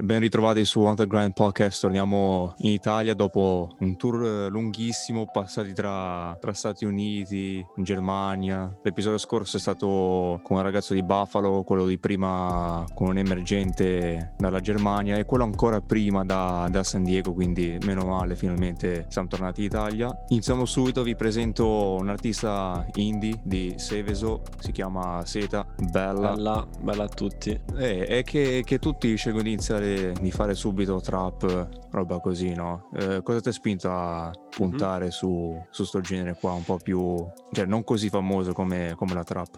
[0.00, 6.52] Ben ritrovati su Underground Podcast, torniamo in Italia dopo un tour lunghissimo, passati tra, tra,
[6.52, 8.72] Stati Uniti, Germania.
[8.82, 14.34] L'episodio scorso è stato con un ragazzo di Buffalo, quello di prima con un emergente
[14.38, 19.26] dalla Germania e quello ancora prima da, da San Diego, quindi meno male, finalmente siamo
[19.26, 20.16] tornati in Italia.
[20.28, 26.34] Iniziamo subito, vi presento un artista indie di Seveso, si chiama Seta, bella.
[26.34, 27.50] Bella, bella a tutti.
[27.76, 29.87] E, e che, che tutti scelgono di iniziare
[30.20, 32.88] di fare subito trap, roba così, no?
[32.94, 35.12] Eh, cosa ti ha spinto a puntare mm-hmm.
[35.12, 39.24] su, su sto genere qua, un po' più, cioè non così famoso come, come la
[39.24, 39.56] trap?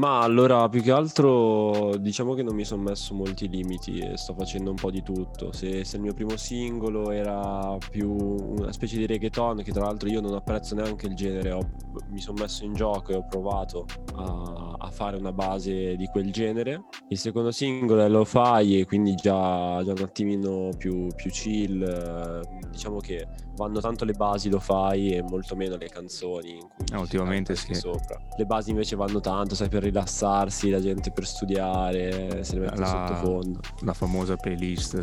[0.00, 4.32] Ma allora, più che altro, diciamo che non mi sono messo molti limiti e sto
[4.32, 5.52] facendo un po' di tutto.
[5.52, 10.08] Se, se, il mio primo singolo era più una specie di reggaeton, che tra l'altro
[10.08, 11.60] io non apprezzo neanche il genere, ho,
[12.08, 16.32] mi sono messo in gioco e ho provato a, a, fare una base di quel
[16.32, 16.84] genere.
[17.08, 22.40] Il secondo singolo è Lo Fai e quindi già, già un attimino più, più chill.
[22.70, 23.26] Diciamo che
[23.60, 27.54] vanno tanto le basi Lo Fai e molto meno le canzoni in cui ah, ultimamente
[27.54, 27.74] sì.
[27.74, 28.18] sopra.
[28.36, 32.80] Le basi invece vanno tanto, sai, per rilassarsi, la gente per studiare, se ne mette
[32.80, 33.60] la, sottofondo.
[33.80, 34.96] La famosa playlist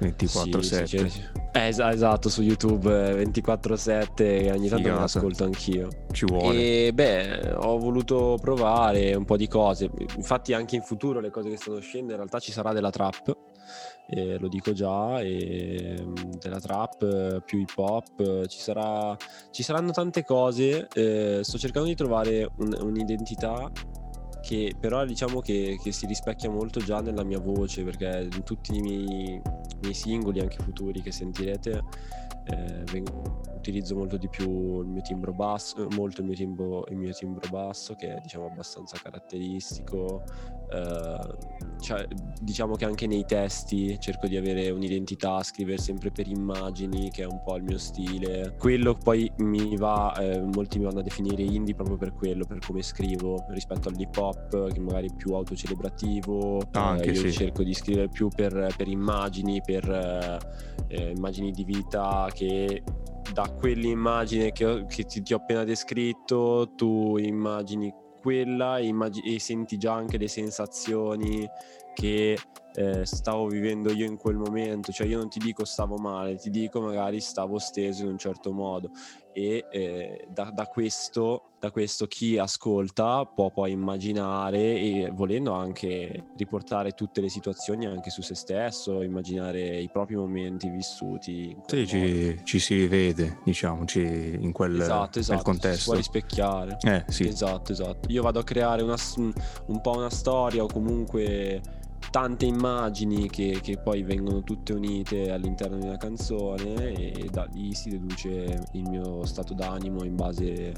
[0.00, 0.60] 24-7.
[0.60, 1.22] Sì, sì, sì.
[1.52, 4.94] Eh, esatto, su YouTube 24-7 eh, ogni tanto Figata.
[4.94, 5.88] me l'ascolto anch'io.
[6.12, 6.86] Ci vuole.
[6.86, 9.90] E beh, ho voluto provare un po' di cose.
[10.16, 13.36] Infatti anche in futuro le cose che stanno uscendo in realtà ci sarà della trap.
[14.12, 19.16] Eh, lo dico già, e, mm, della trap più hip hop, ci, sarà,
[19.52, 23.70] ci saranno tante cose, eh, sto cercando di trovare un, un'identità
[24.40, 28.76] che però diciamo che, che, si rispecchia molto già nella mia voce perché in tutti
[28.76, 29.40] i miei,
[29.82, 31.82] miei singoli, anche futuri che sentirete,
[32.44, 36.96] eh, vengo, utilizzo molto di più il mio timbro basso, molto il mio timbro, il
[36.96, 40.22] mio timbro basso che è diciamo abbastanza caratteristico.
[40.72, 42.06] Eh, cioè,
[42.40, 47.26] diciamo che anche nei testi cerco di avere un'identità, scrivere sempre per immagini, che è
[47.26, 48.54] un po' il mio stile.
[48.58, 52.58] Quello poi mi va, eh, molti mi vanno a definire indie proprio per quello, per
[52.64, 56.60] come scrivo rispetto all'hip hop, che magari è più autocelebrativo.
[56.72, 57.32] Ah, eh, io sì.
[57.32, 60.38] cerco di scrivere più per, per immagini, per
[60.88, 62.82] eh, immagini di vita che
[63.32, 69.78] da quell'immagine che, che ti, ti, ho appena descritto tu immagini quella immagini, e senti
[69.78, 71.48] già anche le sensazioni
[71.94, 72.36] che
[72.74, 76.50] eh, stavo vivendo io in quel momento, cioè io non ti dico stavo male, ti
[76.50, 78.90] dico magari stavo steso in un certo modo
[79.32, 86.24] e eh, da, da, questo, da questo chi ascolta può poi immaginare e volendo anche
[86.36, 91.56] riportare tutte le situazioni anche su se stesso, immaginare i propri momenti vissuti.
[91.66, 95.78] Sì, ci, ci, si rivede, diciamo, ci, in quel esatto, esatto, contesto.
[95.78, 96.78] Si può rispecchiare.
[96.82, 97.28] Eh, sì.
[97.28, 98.08] Esatto, esatto.
[98.10, 101.60] Io vado a creare una, un po' una storia o comunque
[102.10, 107.74] tante immagini che, che, poi vengono tutte unite all'interno di una canzone e da lì
[107.74, 110.72] si deduce il mio stato d'animo in base,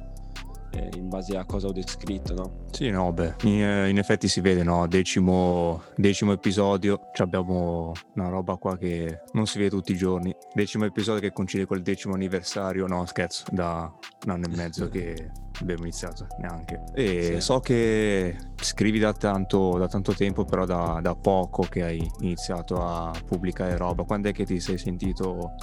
[0.72, 2.64] eh, in base a cosa ho descritto, no?
[2.70, 4.86] Sì, no, beh, in, eh, in effetti si vede, no?
[4.86, 10.34] Decimo, decimo episodio, abbiamo una roba qua che non si vede tutti i giorni.
[10.54, 13.92] Decimo episodio che coincide col decimo anniversario, no, scherzo, da
[14.24, 16.82] un anno e mezzo che abbiamo iniziato neanche.
[16.94, 17.40] E sì.
[17.40, 22.82] so che scrivi da tanto, da tanto tempo, però da, da, poco che hai iniziato
[22.82, 24.04] a pubblicare roba.
[24.04, 25.54] Quando è che ti sei sentito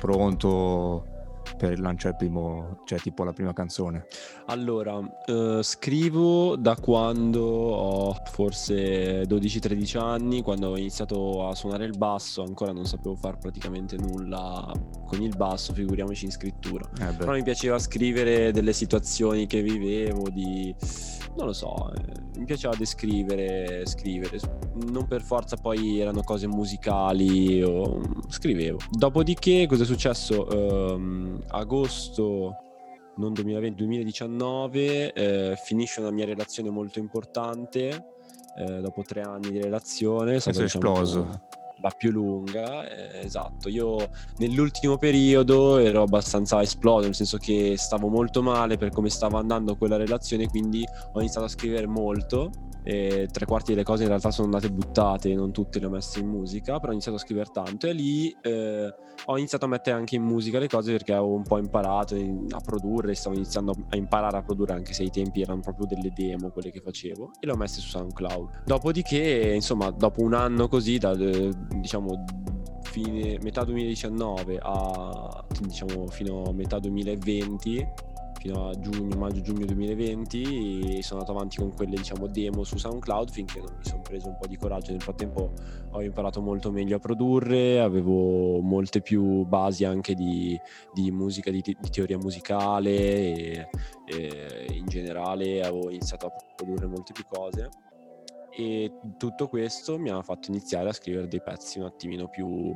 [0.00, 1.16] pronto?
[1.56, 4.06] Per lanciare il primo, cioè tipo la prima canzone?
[4.46, 11.96] Allora, eh, scrivo da quando ho forse 12-13 anni, quando ho iniziato a suonare il
[11.96, 14.72] basso, ancora non sapevo fare praticamente nulla
[15.06, 16.88] con il basso, figuriamoci in scrittura.
[17.00, 20.74] Eh Però mi piaceva scrivere delle situazioni che vivevo, di...
[21.36, 24.38] non lo so, eh, mi piaceva descrivere, scrivere,
[24.90, 28.00] non per forza poi erano cose musicali, o...
[28.28, 28.78] scrivevo.
[28.90, 30.46] Dopodiché cosa è successo?
[30.50, 32.56] Um, agosto
[33.16, 38.06] non 2020, 2019 eh, finisce una mia relazione molto importante
[38.56, 40.36] eh, dopo tre anni di relazione.
[40.36, 41.40] È diciamo, esploso.
[41.80, 43.68] La più lunga, eh, esatto.
[43.68, 44.08] Io
[44.38, 49.76] nell'ultimo periodo ero abbastanza esploso, nel senso che stavo molto male per come stava andando
[49.76, 52.50] quella relazione, quindi ho iniziato a scrivere molto
[52.88, 56.20] e tre quarti delle cose in realtà sono andate buttate, non tutte le ho messe
[56.20, 58.94] in musica, però ho iniziato a scrivere tanto e lì eh,
[59.26, 62.60] ho iniziato a mettere anche in musica le cose perché avevo un po' imparato a
[62.60, 66.48] produrre, stavo iniziando a imparare a produrre anche se ai tempi erano proprio delle demo
[66.48, 68.62] quelle che facevo e le ho messe su SoundCloud.
[68.64, 72.24] Dopodiché, insomma, dopo un anno così, da, diciamo
[72.84, 77.86] fine, metà 2019 a diciamo fino a metà 2020
[78.38, 83.30] fino a giugno, maggio-giugno 2020 e sono andato avanti con quelle diciamo demo su SoundCloud
[83.30, 84.92] finché non mi sono preso un po' di coraggio.
[84.92, 85.52] Nel frattempo
[85.90, 90.58] ho imparato molto meglio a produrre, avevo molte più basi anche di,
[90.92, 93.68] di musica, di, di, teoria musicale e,
[94.06, 97.68] e in generale avevo iniziato a produrre molte più cose
[98.58, 102.74] e tutto questo mi ha fatto iniziare a scrivere dei pezzi un attimino più,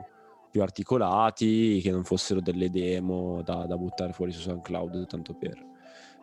[0.52, 5.58] più articolati, che non fossero delle demo da, da, buttare fuori su SoundCloud, tanto per.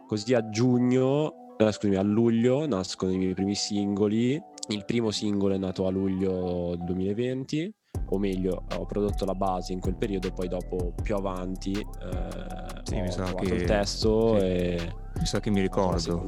[0.07, 4.41] Così a giugno, eh, scusami, a luglio nascono i miei primi singoli.
[4.69, 7.73] Il primo singolo è nato a luglio 2020,
[8.09, 12.99] o meglio, ho prodotto la base in quel periodo, poi dopo più avanti eh, sì,
[12.99, 13.53] ho trovato che...
[13.55, 14.45] il testo sì.
[14.45, 16.25] e mi sa che mi ricordo.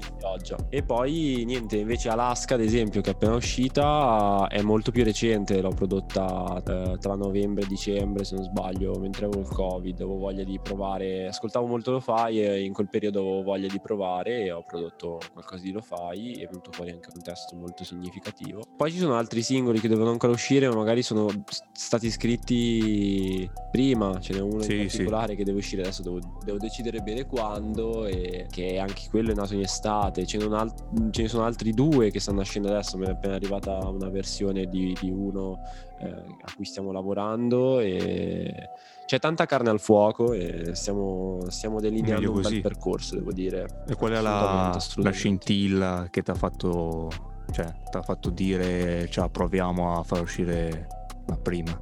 [0.69, 5.61] E poi niente, invece Alaska, ad esempio, che è appena uscita, è molto più recente.
[5.61, 9.95] L'ho prodotta eh, tra novembre e dicembre, se non sbaglio, mentre avevo il Covid.
[9.95, 11.27] Avevo voglia di provare.
[11.27, 15.63] Ascoltavo molto lo-fi e in quel periodo avevo voglia di provare e ho prodotto qualcosa
[15.63, 18.61] di lo-fi e è venuto fuori anche un testo molto significativo.
[18.75, 21.27] Poi ci sono altri singoli che devono ancora uscire, ma magari sono
[21.71, 24.19] stati scritti prima.
[24.19, 25.35] Ce n'è uno sì, in particolare sì.
[25.37, 29.53] che deve uscire adesso, devo, devo decidere bene quando e che anche quello è nato
[29.53, 33.05] in estate, ce ne, alt- ce ne, sono altri due che stanno nascendo adesso, mi
[33.05, 35.59] è appena arrivata una versione di, di uno
[35.99, 38.69] eh, a cui stiamo lavorando e
[39.05, 43.83] c'è tanta carne al fuoco e stiamo, stiamo delineando un bel percorso, devo dire.
[43.87, 47.09] E qual è la, la scintilla che ti ha fatto,
[47.51, 47.73] cioè,
[48.03, 50.87] fatto dire, cioè, proviamo a far uscire
[51.25, 51.79] la prima?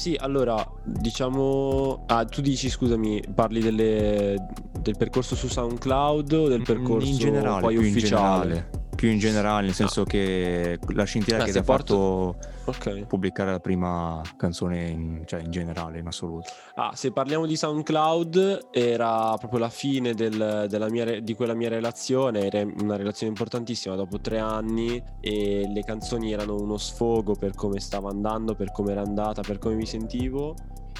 [0.00, 2.04] Sì, allora, diciamo...
[2.06, 4.34] Ah, tu dici, scusami, parli delle,
[4.80, 8.36] del percorso su SoundCloud o del percorso in generale, poi ufficiale?
[8.36, 10.04] In generale più in generale, nel senso ah.
[10.04, 12.36] che la scintilla ah, che ti ha porto...
[12.36, 13.06] fatto okay.
[13.06, 16.50] pubblicare la prima canzone in, cioè in generale, in assoluto.
[16.74, 22.44] Ah, se parliamo di SoundCloud, era proprio la fine del, mia, di quella mia relazione,
[22.44, 27.80] era una relazione importantissima dopo tre anni e le canzoni erano uno sfogo per come
[27.80, 30.54] stava andando, per come era andata, per come mi sentivo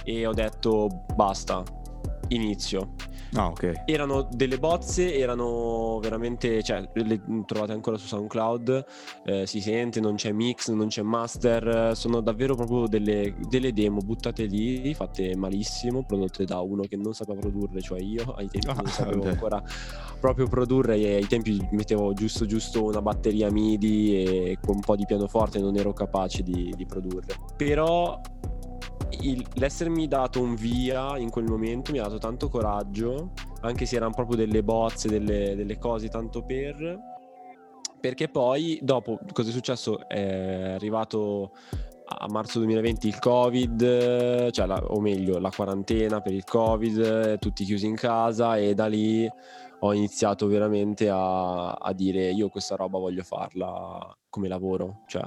[0.05, 1.63] e ho detto basta,
[2.31, 2.95] inizio
[3.35, 3.83] Ah, ok.
[3.85, 8.85] Erano delle bozze, erano veramente, cioè, le trovate ancora su SoundCloud,
[9.25, 14.01] eh, si sente, non c'è mix, non c'è master, sono davvero proprio delle, delle, demo
[14.01, 18.69] buttate lì, fatte malissimo, prodotte da uno che non sapeva produrre, cioè io ai tempi
[18.69, 19.31] ah, non sapevo vabbè.
[19.31, 19.63] ancora
[20.19, 24.97] proprio produrre e ai tempi mettevo giusto giusto una batteria MIDI e con un po'
[24.97, 27.37] di pianoforte non ero capace di, di produrre.
[27.57, 28.21] Però
[29.21, 33.33] il, l'essermi dato un via in quel momento mi ha dato tanto coraggio,
[33.63, 36.99] anche se erano proprio delle bozze, delle, delle cose tanto per.
[38.01, 40.09] Perché poi, dopo, cosa è successo?
[40.09, 41.53] È arrivato
[42.07, 47.65] a marzo 2020 il covid, cioè la, o meglio la quarantena per il covid, tutti
[47.65, 49.29] chiusi in casa e da lì
[49.83, 55.23] ho iniziato veramente a, a dire io questa roba voglio farla come lavoro, cioè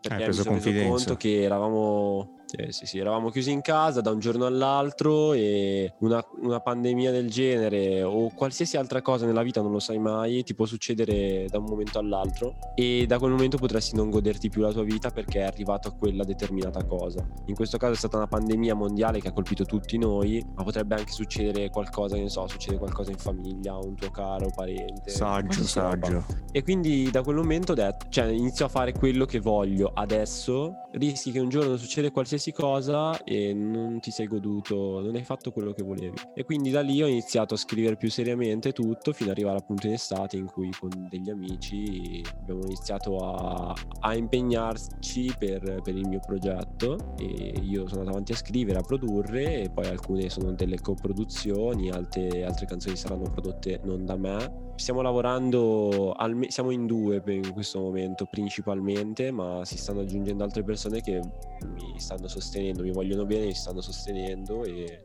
[0.00, 4.10] perché mi sono reso conto che eravamo sì, sì, sì, eravamo chiusi in casa da
[4.10, 9.60] un giorno all'altro e una, una, pandemia del genere o qualsiasi altra cosa nella vita
[9.60, 13.58] non lo sai mai, ti può succedere da un momento all'altro e da quel momento
[13.58, 17.22] potresti non goderti più la tua vita perché è arrivato a quella determinata cosa.
[17.46, 20.94] In questo caso è stata una pandemia mondiale che ha colpito tutti noi, ma potrebbe
[20.94, 25.10] anche succedere qualcosa, che ne so, succede qualcosa in famiglia, un tuo caro parente.
[25.10, 26.24] Saggio, saggio.
[26.50, 30.72] E quindi da quel momento ho detto, cioè inizio a fare quello che voglio adesso,
[30.92, 35.24] rischi che un giorno succeda qualsiasi qualsiasi cosa e non ti sei goduto, non hai
[35.24, 36.16] fatto quello che volevi.
[36.34, 39.86] E quindi da lì ho iniziato a scrivere più seriamente tutto fino ad arrivare appunto
[39.86, 46.06] in estate in cui con degli amici abbiamo iniziato a, a impegnarci per, per, il
[46.06, 50.52] mio progetto e io sono andato avanti a scrivere, a produrre e poi alcune sono
[50.52, 54.66] delle coproduzioni, altre, altre canzoni saranno prodotte non da me.
[54.76, 60.62] Stiamo lavorando, al, siamo in due in questo momento principalmente, ma si stanno aggiungendo altre
[60.62, 61.20] persone che
[61.66, 65.04] mi stanno sostenendo, mi vogliono bene, mi stanno sostenendo e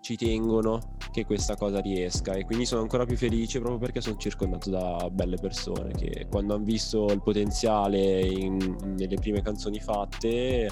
[0.00, 4.16] ci tengono che questa cosa riesca e quindi sono ancora più felice proprio perché sono
[4.18, 10.68] circondato da belle persone che quando hanno visto il potenziale in, nelle prime canzoni fatte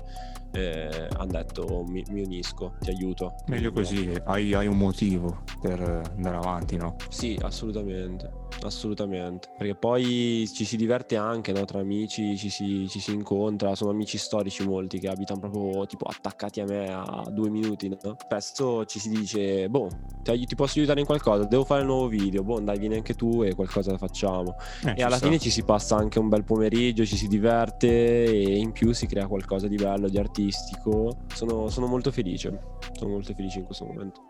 [0.52, 3.36] eh, hanno detto mi, mi, unisco, ti aiuto.
[3.46, 6.96] Meglio così, hai, hai, un motivo per andare avanti, no?
[7.08, 8.41] Sì, assolutamente.
[8.62, 11.64] Assolutamente, perché poi ci si diverte anche no?
[11.64, 16.04] tra amici, ci si, ci si, incontra, sono amici storici molti che abitano proprio tipo
[16.04, 17.88] attaccati a me a due minuti.
[17.88, 18.16] No?
[18.18, 19.88] Spesso ci si dice, boh,
[20.22, 23.14] ti, ti, posso aiutare in qualcosa, devo fare un nuovo video, boh dai vieni anche
[23.14, 24.56] tu e qualcosa facciamo.
[24.84, 28.56] Eh, e alla fine ci si passa anche un bel pomeriggio, ci si diverte e
[28.58, 31.24] in più si crea qualcosa di bello, di artistico.
[31.34, 32.58] Sono, sono molto felice,
[32.92, 34.20] sono molto felice in questo momento.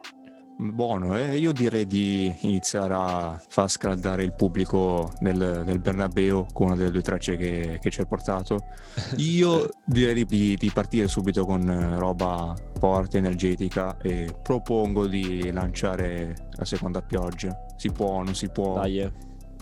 [0.56, 1.36] Buono, eh?
[1.38, 6.90] io direi di iniziare a far scaldare il pubblico del, del Bernabeu con una delle
[6.90, 8.58] due tracce che, che ci hai portato.
[9.16, 16.64] Io direi di, di, partire subito con roba forte, energetica e propongo di lanciare la
[16.64, 17.56] seconda pioggia.
[17.76, 18.74] Si può, non si può?
[18.74, 19.00] Dai.
[19.00, 19.12] Eh.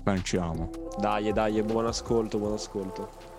[0.05, 0.71] Lanciamo.
[0.99, 3.30] Dai, dai, buon ascolto, buon ascolto.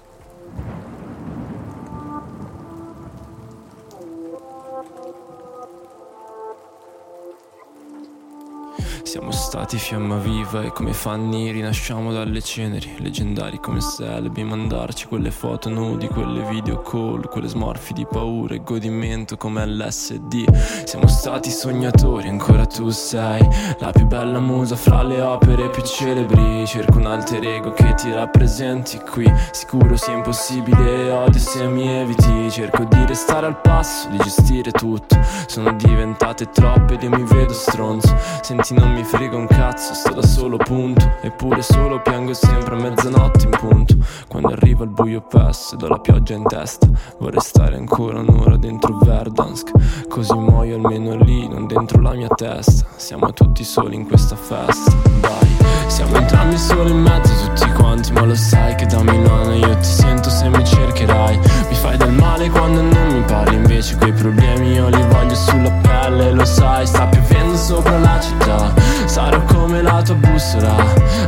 [9.11, 12.95] Siamo stati fiamma viva e come fanni rinasciamo dalle ceneri.
[12.99, 18.63] Leggendari come Selby, mandarci quelle foto nudi, quelle video call Quelle smorfi di paura e
[18.63, 23.45] godimento come LSD Siamo stati sognatori, ancora tu sei
[23.79, 26.65] La più bella musa fra le opere più celebri.
[26.65, 29.29] Cerco un alter ego che ti rappresenti qui.
[29.51, 32.49] Sicuro sia impossibile, odio se mi eviti.
[32.49, 35.17] Cerco di restare al passo, di gestire tutto.
[35.47, 38.15] Sono diventate troppe ed io mi vedo stronzo.
[38.41, 41.17] Senti non mi mi frega un cazzo, sto da solo punto.
[41.21, 43.95] Eppure solo piango sempre a mezzanotte in punto.
[44.27, 46.87] Quando arriva il buio passo ho la pioggia in testa.
[47.17, 50.07] Vorrei stare ancora un'ora dentro Verdansk.
[50.07, 52.85] Così muoio almeno lì, non dentro la mia testa.
[52.95, 54.91] Siamo tutti soli in questa festa
[55.21, 59.75] Vai, siamo entrambi soli in mezzo tutti quanti Ma lo sai che da Milano io
[59.77, 61.37] ti sento se mi cercherai.
[61.69, 65.71] Mi fai del male quando non mi parli Invece quei problemi io li voglio sulla
[65.71, 68.71] pelle Lo sai, sta piovendo sopra la città.
[69.05, 70.75] Sarò come la tua bussola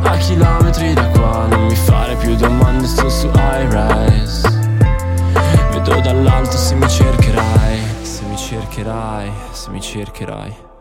[0.04, 1.48] A chilometri da qua.
[1.48, 4.48] Non mi fare più domande Sto su iRise
[5.72, 10.73] Vedo dall'alto se mi cercherai Se mi cercherai Se mi cercherai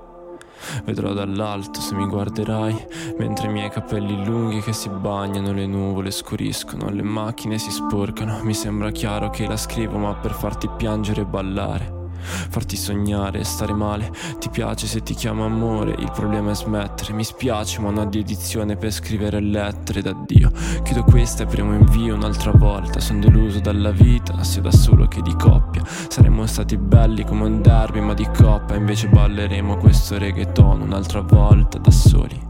[0.84, 2.86] Vedrò dall'alto se mi guarderai
[3.18, 8.42] Mentre i miei capelli lunghi che si bagnano Le nuvole scuriscono Le macchine si sporcano.
[8.42, 13.72] Mi sembra chiaro che la scrivo Ma per farti piangere e ballare farti sognare stare
[13.72, 14.10] male.
[14.38, 17.12] Ti piace se ti chiamo amore, il problema è smettere.
[17.12, 20.50] Mi spiace, ma non ho di edizione per scrivere lettere d'addio.
[20.82, 23.00] Chiudo questa e premo invio un'altra volta.
[23.00, 25.82] Sono deluso dalla vita, sia da solo che di coppia.
[25.86, 28.74] Saremmo stati belli come un derby, ma di coppa.
[28.74, 32.40] Invece balleremo questo reggaeton un'altra volta da soli.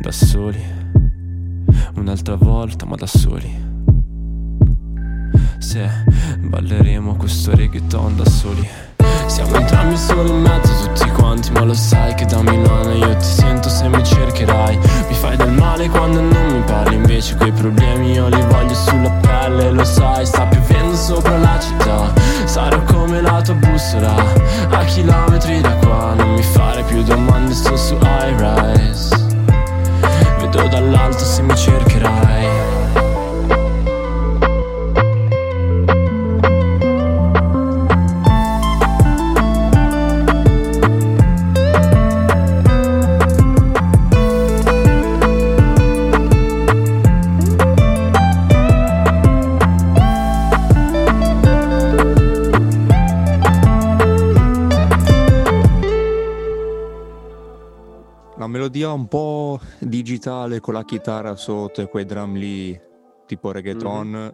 [0.00, 0.84] Da soli.
[1.94, 3.65] Un'altra volta, ma da soli.
[5.58, 5.88] Se
[6.38, 8.68] balleremo questo reggaeton da soli.
[9.26, 13.24] Siamo entrambi solo in mezzo tutti quanti Ma lo sai che da Milano io ti
[13.24, 14.78] sento se mi cercherai.
[15.08, 19.10] Mi fai del male quando non mi parli Invece quei problemi io li voglio sulla
[19.10, 19.70] pelle.
[19.70, 22.12] Lo sai, sta piovendo sopra la città.
[22.44, 24.14] Sarò come la tua bussola
[24.70, 26.14] A chilometri da qua.
[26.14, 29.16] Non mi fare più domande, sto su iRise
[30.38, 31.95] Vedo dall'alto se mi cercherai
[58.96, 62.78] un po' digitale con la chitarra sotto e quei drum lì
[63.26, 64.28] tipo reggaeton, mm-hmm.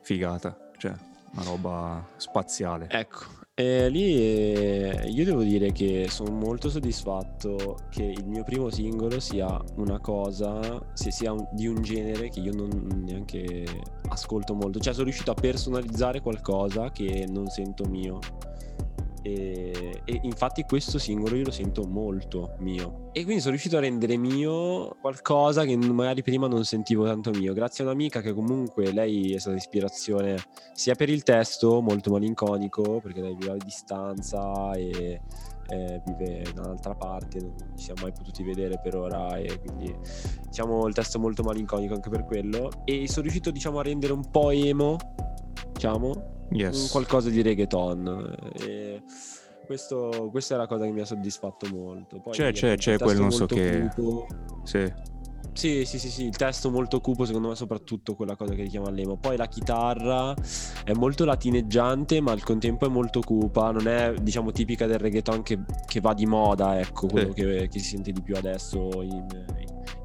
[0.00, 0.92] figata, cioè
[1.32, 2.86] una roba spaziale.
[2.90, 8.70] Ecco, eh, lì eh, io devo dire che sono molto soddisfatto che il mio primo
[8.70, 13.64] singolo sia una cosa, se sia un, di un genere che io non neanche
[14.08, 18.18] ascolto molto, cioè sono riuscito a personalizzare qualcosa che non sento mio
[19.26, 23.10] e, e, infatti questo singolo io lo sento molto mio.
[23.12, 27.52] E quindi sono riuscito a rendere mio qualcosa che magari prima non sentivo tanto mio.
[27.52, 30.36] Grazie a un'amica che comunque lei è stata ispirazione
[30.74, 35.20] sia per il testo, molto malinconico, perché lei vive a distanza e
[35.70, 39.92] eh, vive da un'altra parte, non ci siamo mai potuti vedere per ora e quindi
[40.46, 42.70] diciamo il testo è molto malinconico anche per quello.
[42.84, 44.96] E sono riuscito diciamo a rendere un po' emo,
[45.72, 46.90] diciamo, yes.
[46.90, 48.36] qualcosa di reggaeton.
[48.60, 49.02] E
[49.66, 52.20] questo, questa è la cosa che mi ha soddisfatto molto.
[52.20, 53.88] Poi c'è, c'è, c'è quel non so che...
[54.62, 55.14] Sì.
[55.56, 58.90] Sì, sì, sì, sì, il testo molto cupo, secondo me soprattutto quella cosa che richiama
[58.90, 59.16] l'emo.
[59.16, 60.34] Poi la chitarra
[60.84, 65.42] è molto latineggiante, ma al contempo è molto cupa, non è diciamo tipica del reggaeton
[65.42, 67.40] che, che va di moda, ecco, quello sì.
[67.40, 69.26] che, che, si sente di più adesso in,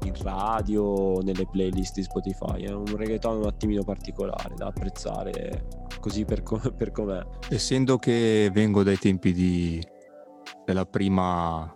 [0.04, 2.62] in radio, nelle playlist di Spotify.
[2.62, 7.24] È un reggaeton un attimino particolare da apprezzare così per, com- per com'è.
[7.48, 9.80] Essendo che vengo dai tempi di...
[10.64, 11.72] della prima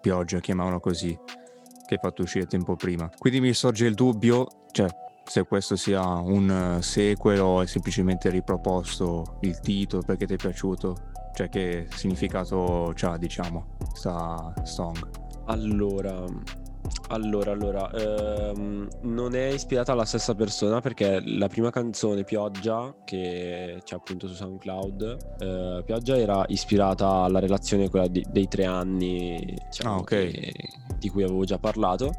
[0.00, 1.18] pioggia, chiamiamola così,
[1.86, 3.10] che hai fatto uscire tempo prima.
[3.18, 4.86] Quindi mi sorge il dubbio, cioè
[5.24, 11.08] se questo sia un sequel o è semplicemente riproposto il titolo perché ti è piaciuto.
[11.32, 15.08] Cioè che significato c'ha, diciamo, sta song?
[15.46, 16.24] Allora,
[17.08, 23.80] allora, allora, ehm, non è ispirata alla stessa persona perché la prima canzone, Pioggia, che
[23.82, 29.56] c'è appunto su SoundCloud, eh, Pioggia era ispirata alla relazione quella di- dei tre anni
[29.68, 30.06] diciamo, Ah, ok.
[30.08, 30.52] che-
[30.98, 32.12] di cui avevo già parlato,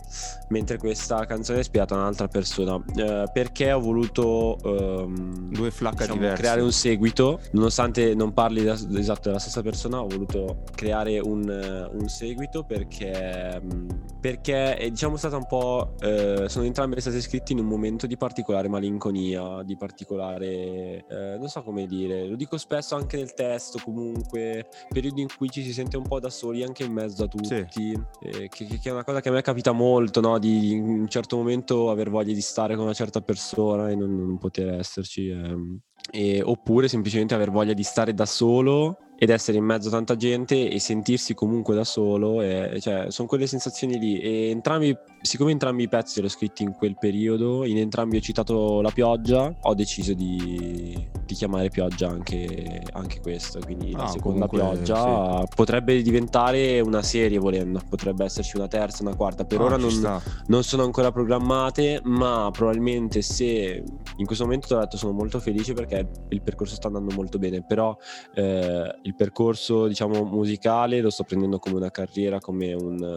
[0.49, 2.83] mentre questa canzone è ispirata a un'altra persona.
[2.95, 6.41] Eh, perché ho voluto ehm, Due flacca diciamo, diverse.
[6.41, 11.47] creare un seguito, nonostante non parli da- esatto della stessa persona, ho voluto creare un,
[11.49, 14.19] eh, un seguito perché, mh,
[14.61, 15.95] perché è diciamo stata un po'.
[16.01, 21.05] eh, sono entrambe state scritte in un momento di particolare malinconia, di particolare.
[21.07, 25.49] eh, non so come dire, lo dico spesso anche nel testo, comunque, periodi in cui
[25.49, 27.91] ci si sente un po' da soli anche in mezzo a tutti,
[28.21, 30.37] eh, che, che- è una cosa che a me capita molto, no?
[30.39, 33.95] di, di in un certo momento aver voglia di stare con una certa persona e
[33.95, 35.29] non, non poter esserci.
[35.29, 35.79] ehm.
[36.13, 40.15] E- oppure semplicemente aver voglia di stare da solo ed essere in mezzo a tanta
[40.15, 44.17] gente e sentirsi comunque da solo, e, cioè, sono quelle sensazioni lì.
[44.17, 48.19] E entrambi, siccome entrambi i pezzi li ho scritti in quel periodo, in entrambi ho
[48.19, 53.59] citato la pioggia, ho deciso di, di chiamare pioggia anche, anche questo.
[53.59, 59.03] Quindi la Ah, seconda comunque, pioggia potrebbe diventare una serie volendo, potrebbe esserci una terza,
[59.03, 59.45] una quarta.
[59.45, 63.83] Per Ah, ora non, non sono ancora programmate, ma probabilmente se
[64.17, 67.37] in questo momento ti ho detto sono molto felice perché il percorso sta andando molto
[67.37, 67.95] bene, però
[68.33, 73.15] eh, il percorso diciamo musicale lo sto prendendo come una carriera, come un-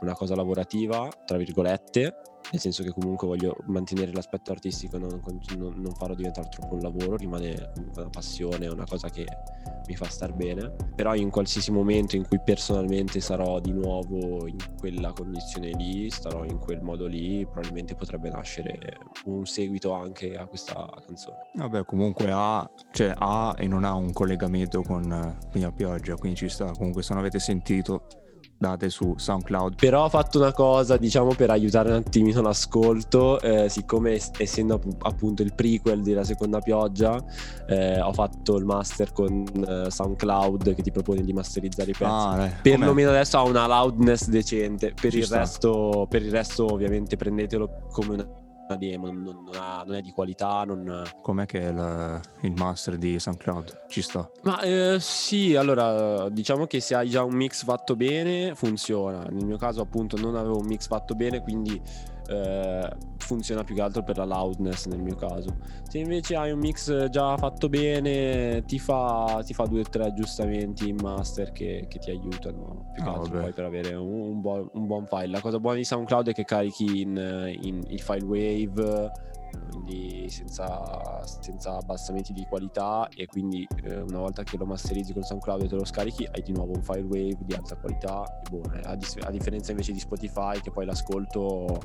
[0.00, 2.14] una cosa lavorativa, tra virgolette,
[2.50, 5.20] nel senso che comunque voglio mantenere l'aspetto artistico, non,
[5.56, 9.26] non- non farlo diventare troppo un lavoro, rimane una passione, una cosa che
[9.86, 14.56] mi fa star bene, però in qualsiasi momento in cui personalmente sarò di nuovo in
[14.78, 20.46] quella condizione lì, starò in quel modo lì, probabilmente potrebbe nascere un seguito anche a
[20.46, 21.36] questa canzone.
[21.54, 26.38] Vabbè, comunque ha, cioè, ha e non ha un collegamento con eh, Pigna Pioggia, quindi
[26.38, 26.70] ci sta.
[26.72, 28.06] Comunque se non avete sentito,
[28.56, 29.76] date su SoundCloud.
[29.76, 34.74] Però ho fatto una cosa, diciamo, per aiutare un attimino l'ascolto, eh, siccome es- essendo
[34.74, 37.22] app- appunto il prequel della seconda pioggia,
[37.66, 42.10] eh, ho fatto il master con eh, SoundCloud che ti propone di masterizzare i pezzi.
[42.10, 42.52] Ah, eh?
[42.62, 44.94] Perlomeno adesso ha una loudness decente.
[44.98, 48.28] Per il, resto, per il resto, ovviamente, prendetelo come una
[48.76, 49.06] demo.
[49.06, 50.64] Non, non ha- non è di qualità.
[50.64, 51.02] Non...
[51.20, 53.84] Com'è che è il, il master di SoundCloud?
[53.88, 54.28] Ci sta.
[54.42, 59.24] Ma eh, sì, allora diciamo che se hai già un mix fatto bene, funziona.
[59.24, 61.80] Nel mio caso, appunto, non avevo un mix fatto bene, quindi
[62.28, 65.56] eh, funziona più che altro per la loudness nel mio caso.
[65.88, 70.04] Se invece hai un mix già fatto bene, ti fa, ti fa due o tre
[70.06, 74.40] aggiustamenti in master che, che ti aiutano più che Ah, altro per avere un, un
[74.40, 75.28] buon, un buon file.
[75.28, 79.10] La cosa buona di SoundCloud è che carichi in, in- il file wave
[79.70, 85.22] quindi senza, senza abbassamenti di qualità e quindi eh, una volta che lo masterizzi con
[85.22, 88.48] SoundCloud e te lo scarichi hai di nuovo un file wave di alta qualità e
[88.50, 88.72] buono.
[88.84, 91.80] A, dis- a differenza invece di Spotify che poi l'ascolto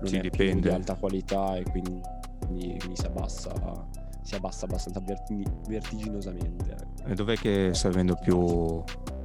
[0.00, 0.68] non Sì, è dipende.
[0.68, 2.00] di alta qualità e quindi,
[2.46, 3.52] quindi si abbassa
[4.22, 7.04] si abbassa abbastanza verti- vertiginosamente ecco.
[7.10, 8.82] E dov'è che sta avendo più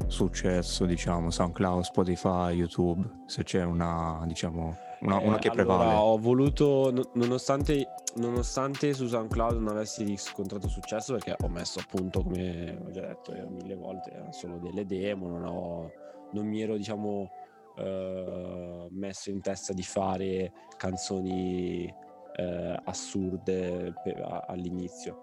[0.08, 3.10] successo, diciamo, SoundCloud, Spotify, YouTube?
[3.26, 5.94] Se c'è una, diciamo, una, una Eh, che allora, prevale.
[5.96, 12.22] ho voluto, no- nonostante, nonostante su SoundCloud non avessi riscontrato successo, perché ho messo appunto,
[12.24, 15.92] come ho già detto eh, mille volte, erano solo delle demo, non, ho-
[16.32, 17.30] non mi ero, diciamo,
[17.78, 21.94] eh, messo in testa di fare canzoni
[22.36, 25.22] eh, assurde per- all'inizio.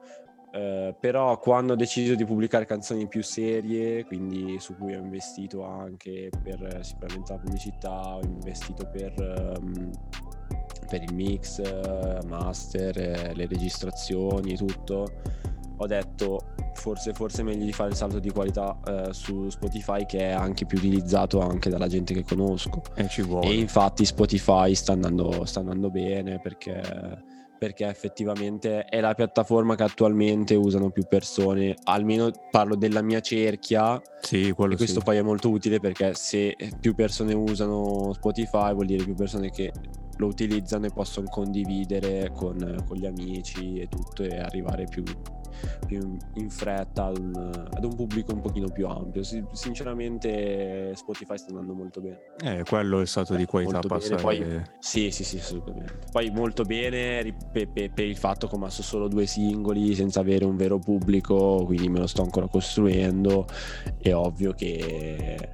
[0.56, 5.64] Eh, però quando ho deciso di pubblicare canzoni più serie, quindi su cui ho investito
[5.64, 9.90] anche per eh, sicuramente la pubblicità, ho investito per, ehm,
[10.88, 15.04] per il mix, eh, master, le registrazioni e tutto,
[15.76, 20.06] ho detto forse, forse è meglio di fare il salto di qualità eh, su Spotify
[20.06, 22.80] che è anche più utilizzato anche dalla gente che conosco.
[22.94, 23.50] E.
[23.50, 26.80] E infatti Spotify sta andando, sta andando bene perché,
[27.58, 34.00] perché effettivamente è la piattaforma che attualmente usano più persone, almeno parlo della mia cerchia
[34.20, 35.04] Sì, quello e questo sì.
[35.04, 39.72] poi è molto utile perché se più persone usano Spotify vuol dire più persone che
[40.18, 45.02] lo utilizzano e possono condividere con, con gli amici e tutto e arrivare più,
[45.86, 47.34] più in fretta ad un,
[47.72, 49.22] ad un pubblico un pochino più ampio.
[49.22, 52.18] Si- sinceramente Spotify sta andando molto bene.
[52.42, 54.20] Eh, quello è il salto di qualità passare.
[54.22, 55.98] poi- Sì, sì, sì, assolutamente.
[56.10, 59.94] Poi molto bene ri- pe- pe- per il fatto che ho messo solo due singoli
[59.94, 63.46] senza avere un vero pubblico, quindi me lo sto ancora costruendo.
[63.98, 65.48] È ovvio che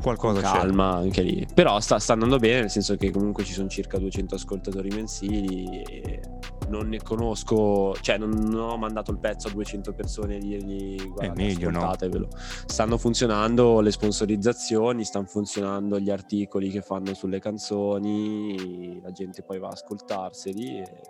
[0.00, 0.58] Qualcosa c'è.
[0.58, 1.46] calma anche lì.
[1.52, 5.82] Però sta, sta andando bene, nel senso che comunque ci sono circa 200 ascoltatori mensili
[5.82, 6.20] e
[6.68, 11.08] non ne conosco, cioè non, non ho mandato il pezzo a 200 persone e dirgli
[11.08, 11.78] guarda, meglio, no?
[11.78, 12.28] ascoltatevelo.
[12.66, 19.58] Stanno funzionando le sponsorizzazioni, stanno funzionando gli articoli che fanno sulle canzoni, la gente poi
[19.58, 21.00] va a ascoltarseli e,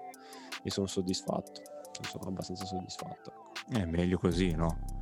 [0.62, 1.62] e sono soddisfatto.
[2.00, 3.32] Sono abbastanza soddisfatto.
[3.68, 4.97] È meglio così, no?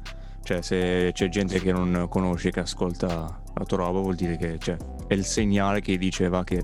[0.47, 4.61] Cioè, se c'è gente che non conosce, che ascolta la tua roba, vuol dire che
[4.61, 4.77] cioè,
[5.09, 6.63] è il segnale che diceva che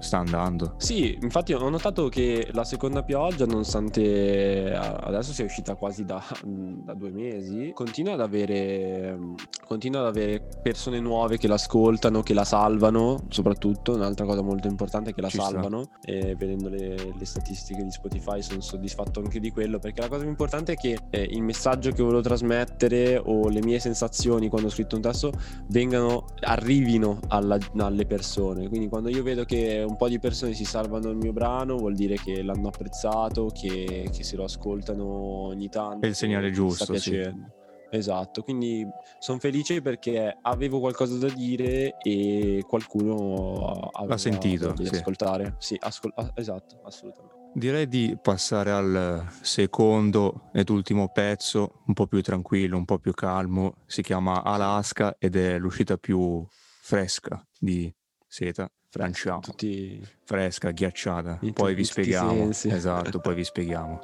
[0.00, 0.74] sta andando.
[0.78, 6.94] Sì, infatti ho notato che la seconda pioggia, nonostante adesso sia uscita quasi da, da
[6.94, 9.18] due mesi, continua ad, avere,
[9.66, 13.94] continua ad avere persone nuove che l'ascoltano, che la salvano, soprattutto.
[13.94, 15.88] Un'altra cosa molto importante è che la Ci salvano.
[16.04, 20.30] Vedendo le, le statistiche di Spotify sono soddisfatto anche di quello, perché la cosa più
[20.30, 24.70] importante è che eh, il messaggio che volevo trasmettere o le mie sensazioni quando ho
[24.70, 25.32] scritto un testo
[25.68, 28.68] vengano, arrivino alla- alle persone.
[28.68, 31.94] Quindi quando io vedo che un po' di persone si salvano il mio brano, vuol
[31.94, 36.06] dire che l'hanno apprezzato, che, che se lo ascoltano ogni tanto.
[36.06, 37.56] È il segnale giusto, sì.
[37.90, 38.86] Esatto, quindi
[39.18, 44.94] sono felice perché avevo qualcosa da dire e qualcuno aveva sentito, di sì.
[44.96, 45.54] ascoltare.
[45.58, 47.36] Sì, ascol- esatto, assolutamente.
[47.54, 53.14] Direi di passare al secondo ed ultimo pezzo, un po' più tranquillo, un po' più
[53.14, 53.76] calmo.
[53.86, 57.92] Si chiama Alaska ed è l'uscita più fresca di
[58.26, 58.70] Seta.
[58.92, 59.40] Lanciamo.
[59.40, 61.38] Tutti Fresca, ghiacciata.
[61.42, 62.30] In Poi vi spieghiamo.
[62.52, 62.68] sensi.
[62.68, 64.00] Esatto, poi vi spieghiamo.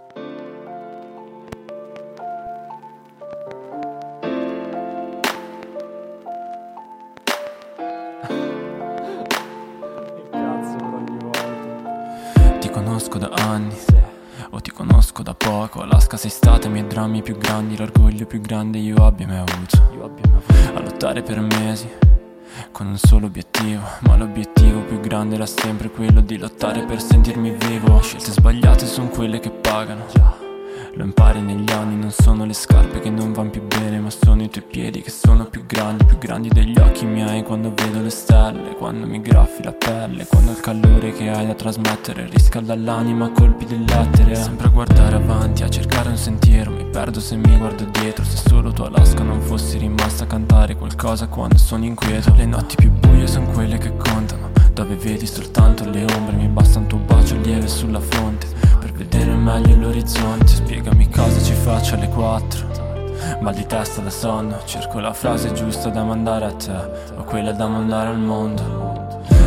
[12.61, 13.75] Ti conosco da anni
[14.51, 18.41] o ti conosco da poco Alaska sei stata i miei drammi più grandi L'orgoglio più
[18.41, 19.77] grande io abbia mai avuto
[20.75, 21.89] A lottare per mesi
[22.73, 27.51] con un solo obiettivo Ma l'obiettivo più grande era sempre quello di lottare per sentirmi
[27.51, 28.01] vivo.
[28.01, 30.44] Scelte sbagliate sono quelle che pagano
[30.97, 34.43] lo impari negli anni, non sono le scarpe che non vanno più bene Ma sono
[34.43, 37.43] i tuoi piedi che sono più grandi Più grandi degli occhi miei.
[37.43, 41.55] Quando vedo le stelle Quando mi graffi la pelle Quando il calore che hai da
[41.55, 44.35] trasmettere Riscalda l'anima a colpi di lettere.
[44.37, 48.37] Sempre a guardare avanti, a cercare un sentiero Mi perdo se mi guardo dietro Se
[48.49, 52.33] solo tu Alaska non fossi rimasta a cantare qualcosa quando sono inquieto.
[52.37, 56.79] Le notti più buie sono quelle che contano Dove vedi soltanto le ombre Mi basta
[56.79, 58.64] un tuo bacio lieve sulla fronte
[58.95, 62.73] vedere meglio l'orizzonte Spiegami cosa ci faccio alle quattro.
[63.41, 67.53] Mal di testa da sonno Cerco la frase giusta da mandare a te O quella
[67.53, 68.93] da mandare al mondo.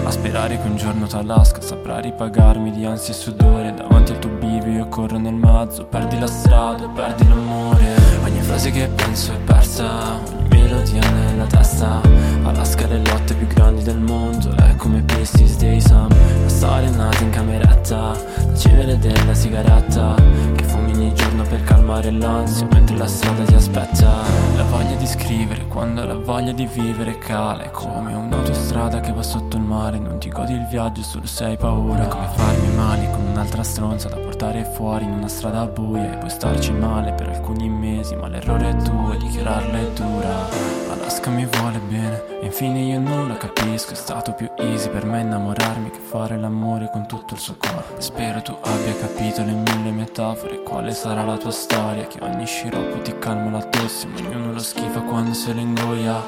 [0.04, 3.74] A sperare che un giorno t'Alaska saprà ripagarmi di ansia e sudore.
[3.74, 7.96] Davanti al tuo bivio io corro nel mezzo Perdi la strada, perdi l'amore.
[8.24, 10.16] Ogni frase che penso è persa.
[10.24, 12.02] Ogni melodia nella testa.
[12.44, 16.10] Alaska le lotte più grandi del mondo È come Pistis dei Sam.
[16.42, 18.14] La storia è nata in cameretta
[18.46, 20.16] La cenere della sigaretta
[20.56, 24.22] Che fumi ogni giorno per calmare l'ansia Mentre la strada ti aspetta.
[24.56, 29.24] La voglia di scrivere quando la voglia di vivere cala È come un'autostrada che va
[29.24, 32.04] sotto il mare Non ti godi il viaggio solo se hai paura.
[32.04, 36.18] È come farmi male con un'altra stronza Da portare fuori in una strada buia E
[36.18, 41.30] poi starci male per alcuni mesi Ma l'errore è tuo e dichiararla è dura Alaska
[41.30, 43.94] mi vuole bene infine io non la capisco.
[43.94, 48.02] È stato più easy per me innamorarmi che fare l'amore con tutto il suo corpo
[48.02, 50.62] Spero tu abbia capito le mille metafore.
[50.64, 52.08] Quale sarà la tua storia?
[52.08, 56.22] Che ogni sciroppo ti calma la tosse Ma ognuno lo schifa quando se lo ingoia.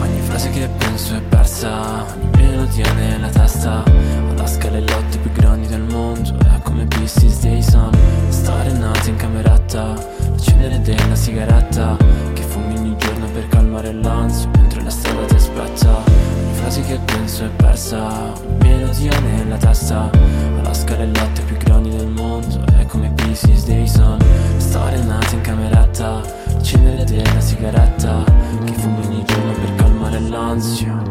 [0.00, 3.84] Ogni frase che penso è persa Ogni melodia nella testa.
[4.30, 7.92] Alaska le lotte più grandi del mondo È come Pistis dei Sam
[8.30, 9.82] Stare nati in cameretta
[10.30, 11.96] La cenere della sigaretta
[19.68, 20.10] testa
[20.58, 24.18] Alaska le lotte più grandi del mondo È come Pistis dei Sam
[24.56, 28.24] Stare nati in cameretta La cenere della sigaretta
[28.64, 31.02] Che fumi ogni giorno per calmare l'ansia.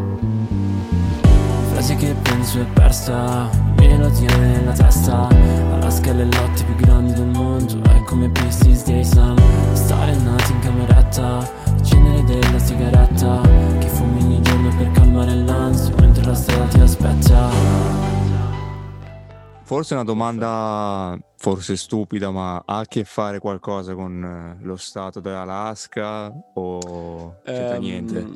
[1.70, 5.28] Frasi che penso è persa Melodia nella testa
[5.72, 9.36] Alaska le lotte più grandi del mondo È come Pistis dei Sam
[9.72, 13.37] Stare nati in cameretta La cenere della sigaretta
[19.68, 25.20] Forse una domanda forse stupida, ma ha a che fare qualcosa con eh, lo stato
[25.20, 28.26] dell'Alaska o c'entra Ehm, niente?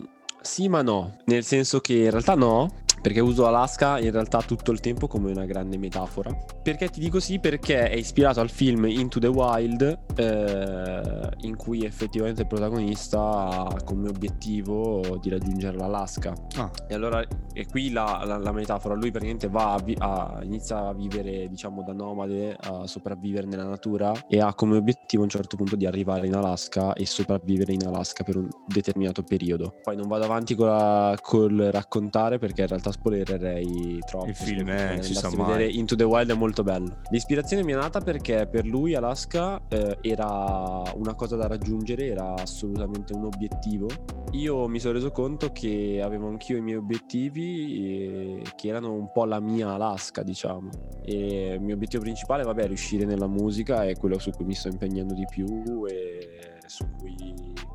[0.42, 4.70] Sì, ma no, nel senso che in realtà no, Perché uso Alaska in realtà tutto
[4.70, 6.32] il tempo come una grande metafora.
[6.62, 7.40] Perché ti dico sì?
[7.40, 13.82] Perché è ispirato al film Into the Wild, eh, in cui effettivamente il protagonista ha
[13.84, 16.32] come obiettivo di raggiungere l'Alaska.
[16.56, 16.70] Ah.
[16.86, 20.86] E allora, e qui la, la, la, metafora, lui praticamente va a, vi- a, inizia
[20.86, 25.30] a vivere, diciamo, da nomade, a sopravvivere nella natura e ha come obiettivo a un
[25.30, 29.74] certo punto di arrivare in Alaska e sopravvivere in Alaska per un determinato periodo.
[29.82, 34.26] Poi non vado avanti con la, col raccontare perché in realtà spoilererei troppo.
[34.26, 36.98] Il film è, ci sa vedere Into the Wild è molto bello.
[37.10, 42.34] L'ispirazione mi è nata perché per lui Alaska eh, era una cosa da raggiungere, era
[42.34, 43.88] assolutamente un obiettivo.
[44.32, 49.10] Io mi sono reso conto che avevo anch'io i miei obiettivi e, che erano un
[49.12, 50.70] po' la mia Alaska, diciamo.
[51.04, 54.54] E il mio obiettivo principale, vabbè, è riuscire nella musica, è quello su cui mi
[54.54, 57.14] sto impegnando di più e su cui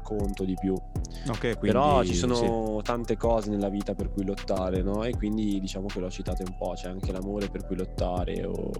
[0.08, 0.74] conto di più.
[0.74, 2.84] Okay, quindi, Però ci sono sì.
[2.84, 5.04] tante cose nella vita per cui lottare, no?
[5.04, 8.72] E quindi diciamo che l'ho citato un po', c'è anche l'amore per cui lottare o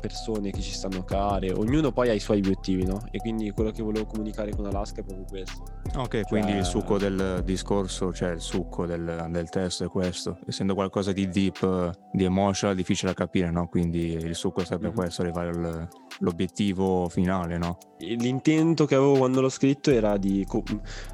[0.00, 3.00] persone che ci stanno care, ognuno poi ha i suoi obiettivi, no?
[3.10, 5.62] E quindi quello che volevo comunicare con Alaska è proprio questo.
[5.96, 6.22] Ok, cioè...
[6.24, 11.12] quindi il succo del discorso, cioè il succo del, del testo è questo, essendo qualcosa
[11.12, 13.66] di deep, di emotional, difficile da capire, no?
[13.68, 14.96] Quindi il succo sarebbe mm-hmm.
[14.96, 15.88] questo, arrivare al,
[16.18, 17.78] l'obiettivo finale, no?
[17.98, 20.62] L'intento che avevo quando l'ho scritto era di co-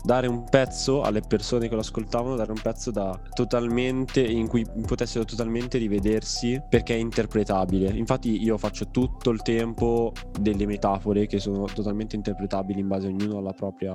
[0.02, 4.66] dare un pezzo alle persone che lo ascoltavano, dare un pezzo da totalmente in cui
[4.86, 7.88] potessero totalmente rivedersi perché è interpretabile.
[7.90, 13.10] Infatti io faccio tutto il tempo delle metafore che sono totalmente interpretabili in base a
[13.10, 13.94] ognuno alla propria,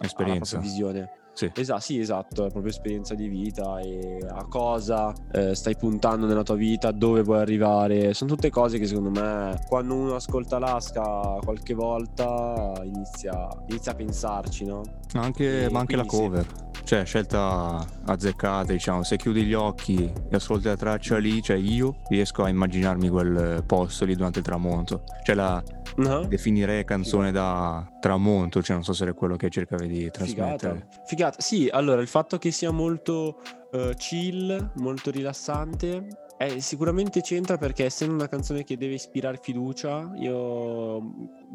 [0.00, 1.21] esperienza, alla propria visione.
[1.34, 1.50] Sì.
[1.54, 6.42] Esatto, sì, esatto, la propria esperienza di vita e a cosa eh, stai puntando nella
[6.42, 8.12] tua vita, dove vuoi arrivare.
[8.14, 13.94] Sono tutte cose che secondo me, quando uno ascolta l'Asca qualche volta, inizia, inizia a
[13.94, 14.82] pensarci, no?
[15.14, 16.44] Anche, ma anche la cover.
[16.44, 16.70] Sì.
[16.84, 21.98] Cioè, scelta azzeccata, diciamo, se chiudi gli occhi e ascolti la traccia lì, cioè io
[22.08, 25.04] riesco a immaginarmi quel posto lì durante il tramonto.
[25.22, 25.62] Cioè la
[25.96, 26.26] uh-huh.
[26.26, 27.88] definirei canzone Figata.
[27.88, 30.56] da tramonto, cioè non so se è quello che cercavi di trasmettere.
[30.56, 31.04] Figata.
[31.06, 31.21] Figata.
[31.30, 37.84] Sì, allora il fatto che sia molto uh, chill, molto rilassante eh, sicuramente c'entra perché
[37.84, 40.96] essendo una canzone che deve ispirare fiducia, io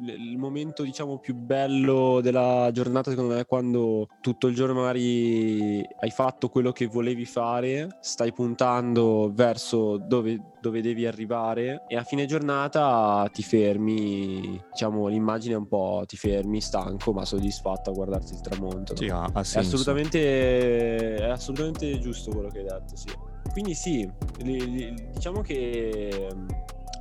[0.06, 5.82] il momento diciamo più bello della giornata secondo me è quando tutto il giorno magari
[6.00, 12.04] hai fatto quello che volevi fare, stai puntando verso dove, dove devi arrivare e a
[12.04, 17.94] fine giornata ti fermi, diciamo l'immagine è un po' ti fermi stanco ma soddisfatto a
[17.94, 18.94] guardarti il tramonto.
[18.94, 19.00] No?
[19.00, 23.10] Sì, ha, ha è, assolutamente, è assolutamente giusto quello che hai detto, sì.
[23.52, 26.28] Quindi sì, diciamo che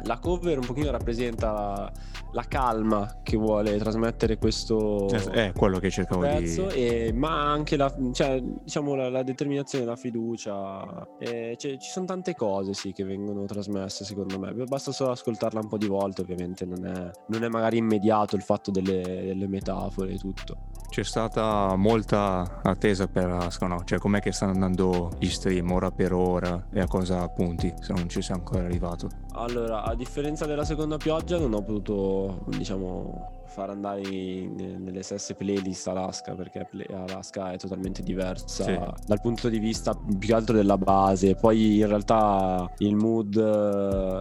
[0.02, 1.92] la cover un pochino rappresenta
[2.32, 7.76] la calma che vuole trasmettere questo è quello che cercavo pezzo, di e, ma anche
[7.76, 12.92] la, cioè, diciamo, la, la, determinazione la fiducia e, cioè, ci sono tante cose sì,
[12.92, 14.52] che vengono trasmesse secondo me.
[14.52, 18.42] Basta solo ascoltarla un po' di volte ovviamente non è, non è magari immediato il
[18.42, 20.56] fatto delle, delle metafore e tutto
[20.96, 23.26] c'è stata molta attesa per
[23.60, 23.84] no?
[23.84, 27.92] Cioè, com'è che stanno andando gli stream ora per ora e a cosa punti se
[27.92, 29.10] non ci sei ancora arrivato?
[29.32, 35.34] Allora, a differenza della seconda pioggia, non ho potuto, diciamo, far andare in, nelle stesse
[35.34, 38.78] playlist Alaska perché Alaska è totalmente diversa sì.
[39.06, 43.34] dal punto di vista più che altro della base poi in realtà il mood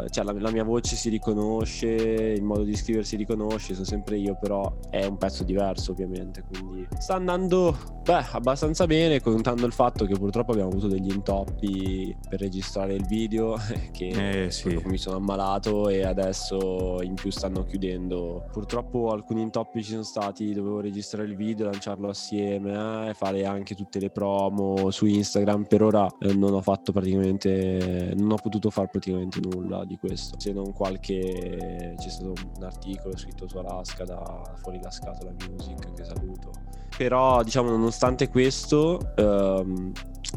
[0.09, 4.17] cioè la, la, mia voce si riconosce il modo di scrivere si riconosce sono sempre
[4.17, 9.73] io però è un pezzo diverso ovviamente quindi sta andando beh abbastanza bene contando il
[9.73, 13.57] fatto che purtroppo abbiamo avuto degli intoppi per registrare il video
[13.91, 14.79] che eh, sì.
[14.85, 20.53] mi sono ammalato e adesso in più stanno chiudendo purtroppo alcuni intoppi ci sono stati,
[20.53, 25.65] dovevo registrare il video, lanciarlo assieme, eh, fare anche tutte le promo su Instagram.
[25.65, 30.39] Per ora eh, non ho fatto praticamente, non ho potuto fare praticamente nulla di questo,
[30.39, 35.93] se non qualche, c'è stato un articolo scritto su Alaska da Fuori la Scatola Music
[35.93, 36.51] che saluto.
[36.97, 39.91] Però diciamo nonostante questo ehm,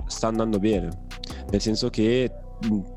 [0.07, 0.88] sta andando bene,
[1.51, 2.33] nel senso che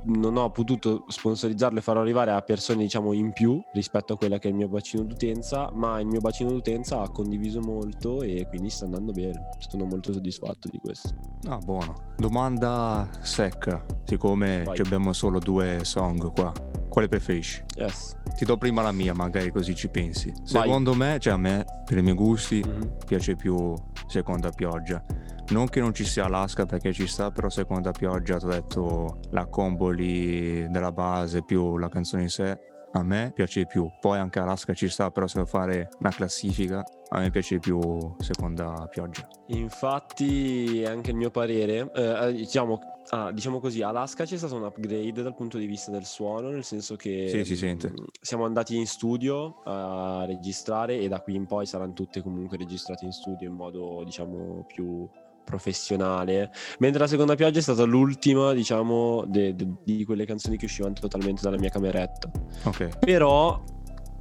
[0.04, 4.39] non ho potuto sponsorizzarlo e farlo arrivare a persone diciamo in più rispetto a quella
[4.39, 8.47] che è il mio bacino d'utenza ma il mio bacino d'utenza ha condiviso molto e
[8.50, 11.13] quindi sta andando bene sono molto soddisfatto di questo
[11.47, 16.52] ah buono domanda secca siccome abbiamo solo due song qua
[16.91, 17.63] quale preferisci?
[17.78, 18.17] Yes.
[18.36, 20.34] Ti do prima la mia, magari così ci pensi.
[20.43, 21.13] Secondo Vai.
[21.13, 22.82] me, cioè a me, per i miei gusti, mm-hmm.
[23.08, 23.74] piace più
[24.08, 25.02] Seconda Pioggia.
[25.51, 29.19] Non che non ci sia Alaska perché ci sta, però Seconda Pioggia, ti ho detto
[29.31, 32.57] la combo lì della base più la canzone in sé,
[32.93, 33.89] a me piace di più.
[33.99, 37.59] Poi anche Alaska ci sta, però se devo fare una classifica, a me piace di
[37.59, 37.79] più
[38.19, 39.27] seconda pioggia.
[39.47, 44.63] Infatti, anche il mio parere, eh, eh, diciamo, ah, diciamo così, Alaska c'è stato un
[44.63, 47.89] upgrade dal punto di vista del suono, nel senso che Sì, si sente.
[47.89, 52.55] mh, siamo andati in studio a registrare e da qui in poi saranno tutte comunque
[52.55, 55.05] registrate in studio in modo, diciamo, più
[55.43, 56.51] professionale.
[56.80, 60.93] Mentre la seconda pioggia è stata l'ultima, diciamo, de- de- di quelle canzoni che uscivano
[60.93, 62.30] totalmente dalla mia cameretta.
[62.63, 62.99] Ok.
[62.99, 63.62] Però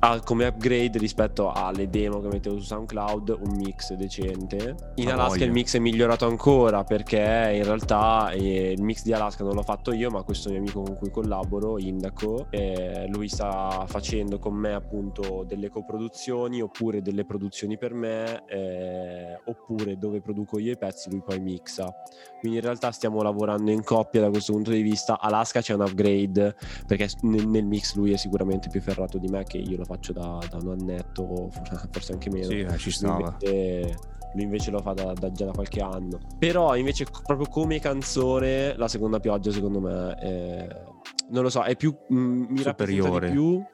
[0.03, 4.93] ha come upgrade rispetto alle demo che mettevo su SoundCloud un mix decente.
[4.95, 5.45] In Ah, Alaska voglia.
[5.45, 9.63] il mix è migliorato ancora perché in realtà eh, il mix di Alaska non l'ho
[9.63, 14.55] fatto io, ma questo mio amico con cui collaboro, Indaco, eh, lui sta facendo con
[14.55, 20.79] me appunto delle coproduzioni oppure delle produzioni per me, eh, oppure dove produco io i
[20.79, 21.93] pezzi lui poi mixa.
[22.41, 25.21] Quindi in realtà stiamo lavorando in coppia da questo punto di vista.
[25.21, 29.45] Alaska c'è un upgrade perché nel, nel mix lui è sicuramente più ferrato di me
[29.45, 31.51] che io lo faccio da, da un annetto
[31.93, 33.37] forse- anche meno Sì, eh, ci lui stava.
[33.41, 33.97] invece,
[34.35, 38.75] lui invece lo fa da, da- già da qualche anno però invece proprio come canzone
[38.77, 40.69] la seconda pioggia secondo me è,
[41.31, 43.27] non lo so è più mm, mi rappresenta Superiore.
[43.27, 43.65] di più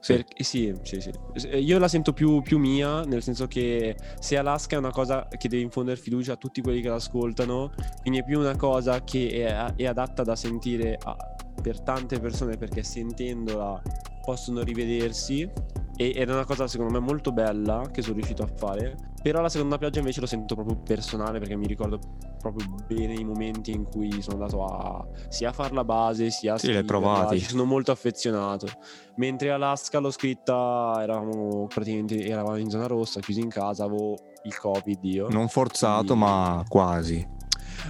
[0.00, 0.14] Sì.
[0.14, 1.10] perché- sì, sì, sì.
[1.34, 5.28] S- Io la sento più, più mia, nel senso che se Alaska è una cosa
[5.28, 9.46] che deve infondere fiducia a tutti quelli che l'ascoltano, quindi è più una cosa che
[9.46, 11.16] è, è adatta da sentire a-
[11.62, 13.80] per tante persone perché sentendola
[14.24, 15.48] possono rivedersi
[15.96, 18.96] ed è una cosa secondo me molto bella che sono riuscito a fare.
[19.22, 21.98] Però la seconda pioggia invece lo sento proprio personale perché mi ricordo
[22.40, 26.54] proprio bene i momenti in cui sono andato a sia a fare la base sia
[26.54, 27.38] a Sì, l'hai scriverla, provati.
[27.38, 28.66] ci sono molto affezionato.
[29.16, 34.58] Mentre Alaska l'ho scritta, eravamo praticamente eravamo in zona rossa, chiusi in casa, avevo il
[34.58, 35.28] covid io.
[35.28, 37.28] Non forzato, Quindi- ma quasi.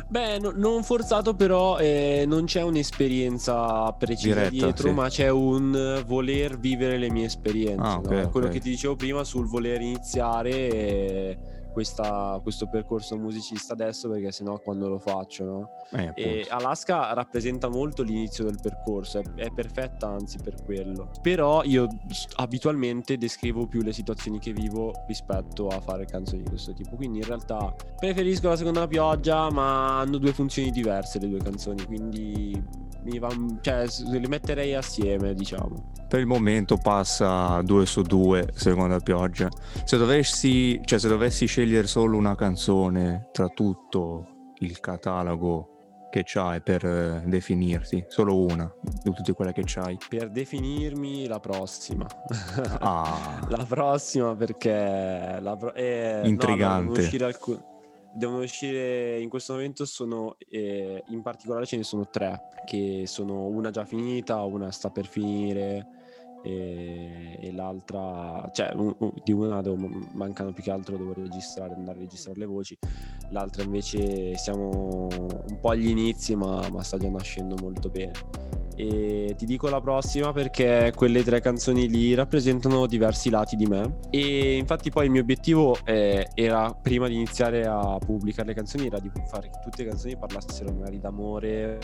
[0.09, 4.95] Beh, no- non forzato, però eh, non c'è un'esperienza precisa Diretta, dietro, sì.
[4.95, 7.83] ma c'è un voler vivere le mie esperienze.
[7.83, 8.29] Ah, ok, no?
[8.31, 8.53] Quello ok.
[8.53, 11.39] che ti dicevo prima sul voler iniziare eh,
[11.73, 15.71] questa- questo percorso musicista adesso, perché sennò quando lo faccio, no?
[15.93, 16.47] Eh, E.
[16.49, 21.11] Alaska rappresenta molto l'inizio del percorso, è, è perfetta anzi per quello.
[21.21, 21.87] Però io
[22.37, 26.97] abitualmente descrivo più le situazioni che vivo rispetto a fare canzoni di questo tipo.
[26.97, 31.85] Quindi in realtà preferisco la seconda pioggia, ma hanno due funzioni diverse le due canzoni,
[31.85, 33.29] quindi mi va,
[33.61, 35.91] cioè, le metterei assieme, diciamo.
[36.09, 39.49] Per il momento passa 2 su 2, seconda pioggia.
[39.85, 44.27] Se dovessi, cioè, se dovessi scegliere solo una canzone tra tutto
[44.59, 45.69] il catalogo
[46.11, 48.71] che c'hai per eh, definirti, solo una
[49.03, 49.97] di tutte quelle che c'hai.
[50.11, 52.07] Per definirmi la prossima.
[52.81, 57.01] Ah, La prossima perché la pro- eh, no, Intrigante.
[57.01, 57.65] uscire alcun-
[58.14, 63.46] devono uscire in questo momento sono eh, in particolare ce ne sono tre che sono
[63.46, 65.87] una già finita una sta per finire
[66.44, 71.75] e, e l'altra cioè un- un- di una devo- mancano più che altro devo registrare
[71.75, 72.77] andare a registrare le voci.
[73.31, 78.12] L'altra invece siamo un po' agli inizi ma, ma sta già nascendo molto bene
[78.77, 83.99] e ti dico la prossima perché quelle tre canzoni lì rappresentano diversi lati di me
[84.11, 88.87] e infatti poi il mio obiettivo eh, era prima di iniziare a pubblicare le canzoni
[88.87, 91.79] era di fare che tutte le canzoni parlassero magari d'amore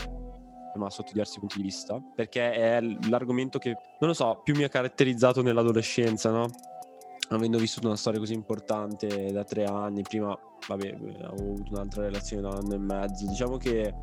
[0.75, 4.63] ma sotto diversi punti di vista perché è l'argomento che non lo so più mi
[4.63, 6.47] ha caratterizzato nell'adolescenza no?
[7.29, 10.37] Avendo vissuto una storia così importante da tre anni prima
[10.67, 13.93] vabbè avevo avuto un'altra relazione da un anno e mezzo diciamo che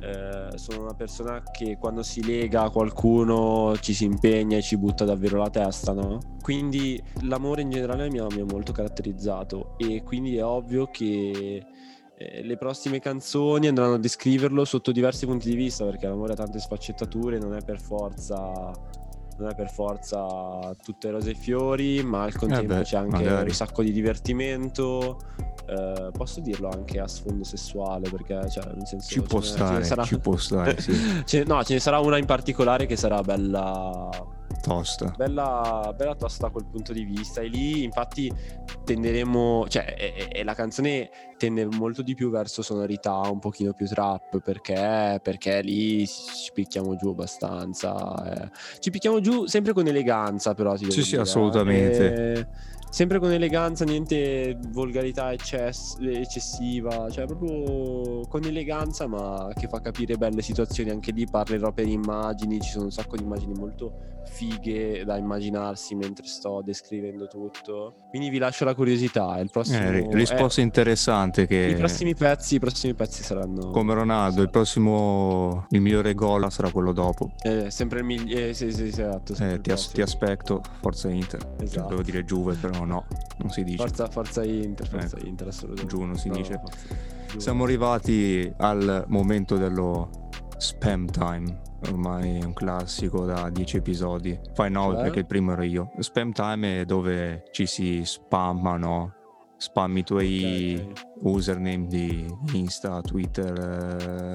[0.00, 4.76] eh, sono una persona che quando si lega a qualcuno ci si impegna e ci
[4.76, 6.18] butta davvero la testa, no?
[6.40, 11.64] Quindi l'amore in generale mi ha, mi ha molto caratterizzato e quindi è ovvio che
[12.16, 16.36] eh, le prossime canzoni andranno a descriverlo sotto diversi punti di vista perché l'amore ha
[16.36, 18.72] tante sfaccettature, non è per forza
[19.42, 23.10] non è per forza tutte rose e fiori, ma al contempo Eh beh, c'è anche
[23.16, 23.48] magari.
[23.48, 25.18] un sacco di divertimento.
[25.64, 29.50] eh, posso dirlo anche a sfondo sessuale perché cioè, nel senso, ci può ne- ce
[29.52, 30.92] ne stare, sarà- ci può stare, sì.
[31.24, 34.08] Ce- no, ce ne sarà una in particolare che sarà bella,
[34.62, 35.12] Tosta.
[35.16, 37.40] bella, bella tosta da quel punto di vista.
[37.40, 38.32] E lì, infatti,
[38.84, 43.86] tenderemo, cioè, e- e- la canzone tende molto di più verso sonorità un pochino più
[43.86, 48.44] trap perché, perché lì ci picchiamo giù abbastanza.
[48.44, 48.50] eh.
[48.78, 50.76] Ci picchiamo giù sempre con eleganza, però.
[50.76, 51.20] Sì, sì, dire, eh.
[51.20, 52.32] assolutamente.
[52.34, 52.46] E-
[52.92, 60.16] sempre con eleganza, niente volgarità eccess- eccessiva, cioè proprio con eleganza ma che fa capire
[60.16, 65.04] belle situazioni, anche lì parlerò per immagini, ci sono un sacco di immagini molto fighe
[65.04, 67.94] da immaginarsi mentre sto descrivendo tutto.
[68.10, 71.56] Quindi vi lascio la curiosità, il prossimo Eh, risposta eh, interessante che...
[71.56, 76.70] i prossimi pezzi, i prossimi pezzi saranno Come Ronaldo, il prossimo, il migliore gol sarà
[76.70, 77.32] quello dopo.
[77.42, 81.10] eh, sempre il migliore, eh, sì, sì, sì, esatto, Eh, ti, as- ti aspetto, forza
[81.10, 81.54] Inter.
[81.60, 81.82] Esatto.
[81.82, 83.06] Dovevo dire Juve, però no,
[83.38, 83.76] non si dice.
[83.78, 85.26] Forza, forza Inter, forza Ecco.
[85.26, 85.94] Inter, assolutamente.
[85.96, 86.58] Giù non si No, dice.
[86.58, 87.38] forza-.
[87.38, 90.10] Siamo arrivati al momento dello
[90.58, 91.60] spam time.
[91.88, 94.38] Ormai è un classico da 10 episodi.
[94.54, 95.02] Fai no Cioè?
[95.02, 95.90] perché il primo ero io.
[95.98, 99.14] Spam time è dove ci si spammano.
[99.56, 101.10] Spammi i tuoi Ok, ok.
[101.22, 103.52] Username di Insta, Twitter,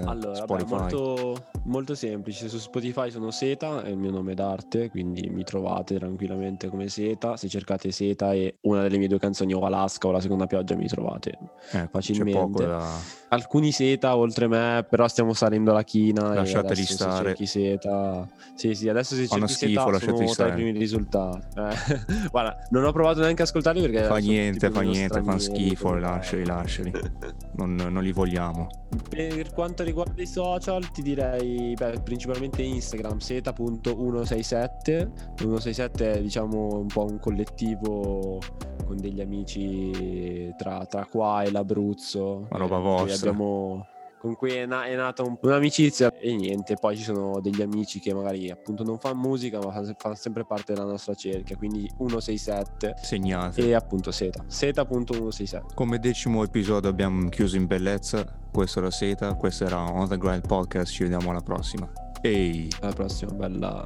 [0.04, 0.70] eh, Allora, Spotify.
[0.76, 2.48] molto, molto semplice.
[2.50, 7.36] Su Spotify sono Seta, è il mio nome d'arte, quindi mi trovate tranquillamente come Seta.
[7.38, 10.76] Se cercate Seta e una delle mie due canzoni o Alaska o La seconda pioggia
[10.76, 11.38] mi trovate.
[11.72, 12.66] Eh, facilmente.
[12.66, 12.86] Da...
[13.30, 16.34] Alcuni Seta oltre me, però stiamo salendo la china.
[16.34, 17.36] Lasciateli stare.
[17.36, 18.28] Se Seta.
[18.56, 20.54] Sì, sì, adesso se Fanno cerchi schifo, Seta lasciateli sono tra i stare.
[20.54, 21.46] primi risultati.
[21.58, 25.90] Eh, Guarda, non ho provato neanche a ascoltarli perché Fa niente, fa niente, fanno schifo,
[25.90, 26.46] quindi- lasciali,
[26.84, 27.36] lasciali.
[27.56, 28.68] Non, non li vogliamo.
[29.10, 35.34] Per quanto riguarda i social, ti direi beh, principalmente Instagram seta.167.
[35.36, 38.40] 167 è diciamo un po' un collettivo
[38.86, 42.48] con degli amici tra, tra qua e l'Abruzzo.
[42.50, 43.30] Una roba eh, vostra.
[43.30, 43.88] abbiamo-
[44.20, 48.00] con cui è, na- è nata un- un'amicizia e niente, poi ci sono degli amici
[48.00, 51.88] che magari appunto non fanno musica ma fanno fanno sempre parte della nostra cerchia, quindi
[51.98, 53.62] 167 Segnate.
[53.68, 55.74] e appunto seta, seta.167.
[55.76, 58.26] Come decimo episodio abbiamo chiuso in bellezza.
[58.52, 60.92] Questo era Seta, questo era On The Grind Podcast.
[60.92, 61.88] Ci vediamo alla prossima.
[62.22, 62.68] Ehi!
[62.82, 63.86] Alla prossima, bella